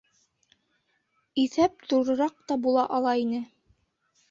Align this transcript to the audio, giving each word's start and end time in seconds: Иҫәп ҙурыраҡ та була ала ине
Иҫәп 1.43 1.87
ҙурыраҡ 1.93 2.35
та 2.51 2.59
була 2.67 2.89
ала 2.99 3.15
ине 3.27 3.45